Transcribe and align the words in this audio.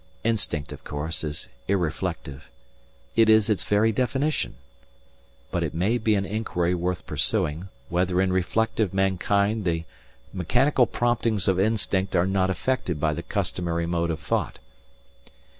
Instinct, 0.23 0.71
of 0.71 0.83
course, 0.83 1.23
is 1.23 1.47
irreflective. 1.67 2.49
It 3.15 3.29
is 3.29 3.51
its 3.51 3.63
very 3.63 3.91
definition. 3.91 4.55
But 5.51 5.61
it 5.61 5.75
may 5.75 5.99
be 5.99 6.15
an 6.15 6.25
inquiry 6.25 6.73
worth 6.73 7.05
pursuing, 7.05 7.69
whether 7.87 8.19
in 8.19 8.33
reflective 8.33 8.95
mankind 8.95 9.63
the 9.63 9.83
mechanical 10.33 10.87
promptings 10.87 11.47
of 11.47 11.59
instinct 11.59 12.15
are 12.15 12.25
not 12.25 12.49
affected 12.49 12.99
by 12.99 13.13
the 13.13 13.21
customary 13.21 13.85
mode 13.85 14.09
of 14.09 14.19
thought. 14.19 14.57